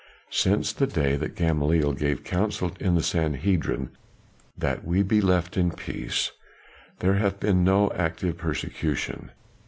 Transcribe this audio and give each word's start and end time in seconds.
"Since 0.31 0.73
the 0.73 0.87
day 0.87 1.15
that 1.17 1.35
Gamaliel 1.35 1.93
gave 1.93 2.23
counsel 2.23 2.71
in 2.79 2.95
the 2.95 3.03
Sanhedrim 3.03 3.91
that 4.57 4.83
we 4.83 5.03
be 5.03 5.21
left 5.21 5.57
in 5.57 5.69
peace, 5.69 6.31
there 7.01 7.17
hath 7.17 7.39
been 7.39 7.63
no 7.63 7.91
active 7.91 8.35
persecution. 8.39 9.29